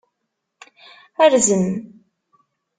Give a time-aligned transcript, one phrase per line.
[1.31, 1.63] Rrzem